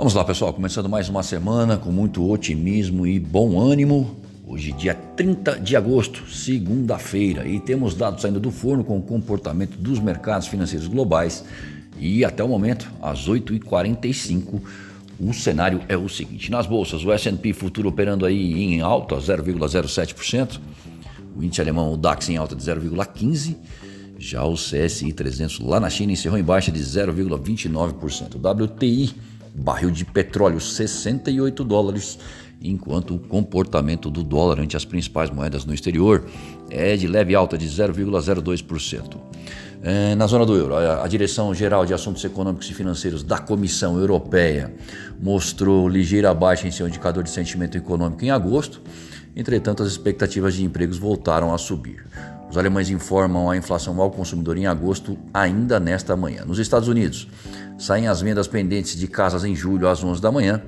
[0.00, 4.16] Vamos lá, pessoal, começando mais uma semana com muito otimismo e bom ânimo.
[4.46, 9.76] Hoje, dia 30 de agosto, segunda-feira, e temos dados saindo do forno com o comportamento
[9.76, 11.44] dos mercados financeiros globais.
[11.98, 14.62] E até o momento, às 8h45,
[15.20, 20.58] o cenário é o seguinte: nas bolsas, o SP futuro operando aí em alta, 0,07%,
[21.36, 23.54] o índice alemão, o DAX, em alta de 0,15%.
[24.18, 28.36] Já o CSI 300 lá na China encerrou em baixa de 0,29%.
[28.36, 29.14] O WTI
[29.60, 32.18] barril de petróleo 68 dólares,
[32.62, 36.24] enquanto o comportamento do dólar ante as principais moedas no exterior
[36.70, 39.16] é de leve alta de 0,02%.
[39.82, 43.38] É, na zona do euro, a, a Direção Geral de Assuntos Econômicos e Financeiros da
[43.38, 44.74] Comissão Europeia
[45.20, 48.82] mostrou ligeira baixa em seu indicador de sentimento econômico em agosto,
[49.34, 52.04] entretanto, as expectativas de empregos voltaram a subir.
[52.50, 56.44] Os alemães informam a inflação ao consumidor em agosto, ainda nesta manhã.
[56.44, 57.28] Nos Estados Unidos,
[57.78, 60.60] saem as vendas pendentes de casas em julho às 11 da manhã.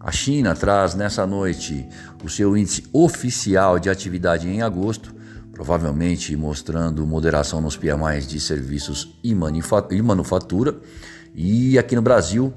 [0.00, 1.86] A China traz nessa noite
[2.24, 5.14] o seu índice oficial de atividade em agosto,
[5.52, 9.32] provavelmente mostrando moderação nos PMIs de serviços e
[10.02, 10.74] manufatura.
[11.32, 12.52] E aqui no Brasil,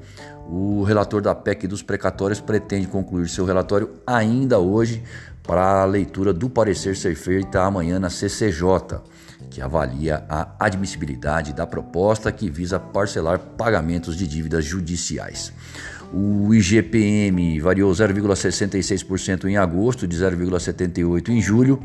[0.50, 5.04] o relator da PEC dos precatórios pretende concluir seu relatório ainda hoje
[5.44, 9.02] para a leitura do parecer ser feita amanhã na CCJ,
[9.50, 15.52] que avalia a admissibilidade da proposta que visa parcelar pagamentos de dívidas judiciais.
[16.14, 21.82] O IGPM variou 0,66% em agosto, de 0,78% em julho.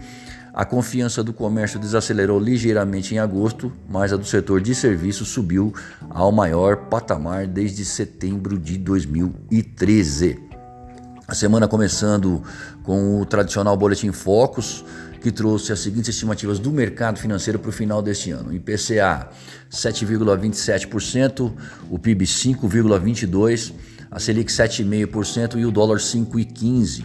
[0.53, 5.73] A confiança do comércio desacelerou ligeiramente em agosto, mas a do setor de serviços subiu
[6.11, 10.48] ao maior patamar desde setembro de 2013.
[11.31, 12.43] A semana começando
[12.83, 14.83] com o tradicional Boletim Focus,
[15.21, 19.29] que trouxe as seguintes estimativas do mercado financeiro para o final deste ano: IPCA
[19.71, 21.53] 7,27%,
[21.91, 23.75] o PIB 5,22%,
[24.11, 27.05] a Selic 7,5% e o dólar 5,15%.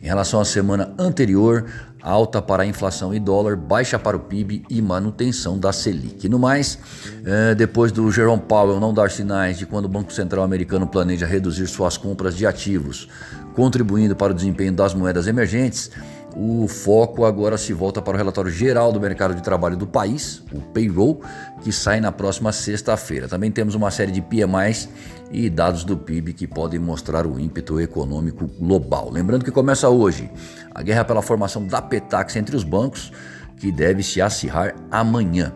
[0.00, 1.66] Em relação à semana anterior,
[2.06, 6.28] alta para a inflação e dólar, baixa para o PIB e manutenção da Selic.
[6.28, 6.78] No mais,
[7.24, 11.26] eh, depois do Jerome Powell não dar sinais de quando o Banco Central americano planeja
[11.26, 13.08] reduzir suas compras de ativos,
[13.56, 15.90] contribuindo para o desempenho das moedas emergentes,
[16.38, 20.42] o foco agora se volta para o relatório geral do mercado de trabalho do país,
[20.52, 21.22] o payroll,
[21.62, 23.26] que sai na próxima sexta-feira.
[23.26, 24.86] Também temos uma série de PMIs
[25.32, 29.08] e dados do PIB que podem mostrar o ímpeto econômico global.
[29.10, 30.30] Lembrando que começa hoje
[30.74, 33.10] a guerra pela formação da Petax entre os bancos,
[33.56, 35.54] que deve se acirrar amanhã.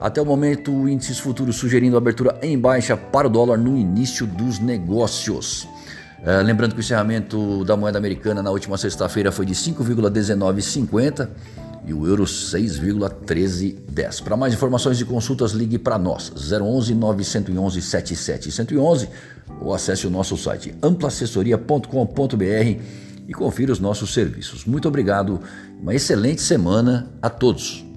[0.00, 4.58] Até o momento, índices futuros sugerindo abertura em baixa para o dólar no início dos
[4.58, 5.68] negócios.
[6.24, 11.28] É, lembrando que o encerramento da moeda americana na última sexta-feira foi de 5,1950
[11.84, 14.22] e o euro 6,1310.
[14.22, 18.50] Para mais informações e consultas, ligue para nós 011 911 77
[19.60, 22.80] ou acesse o nosso site amplaassessoria.com.br
[23.26, 24.64] e confira os nossos serviços.
[24.64, 25.40] Muito obrigado,
[25.80, 27.91] uma excelente semana a todos.